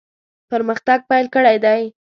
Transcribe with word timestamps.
پرمختګ 0.49 0.99
پیل 1.09 1.25
کړی 1.35 1.57
دی. 1.63 1.81